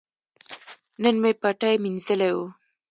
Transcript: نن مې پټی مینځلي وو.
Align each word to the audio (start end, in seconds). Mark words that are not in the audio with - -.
نن 1.01 1.15
مې 1.21 1.31
پټی 1.41 1.73
مینځلي 1.83 2.29
وو. 2.35 2.45